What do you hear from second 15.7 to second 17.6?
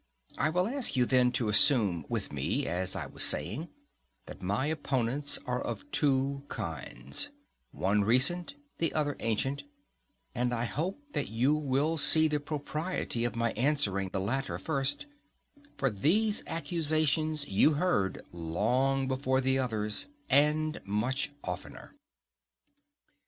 for these accusations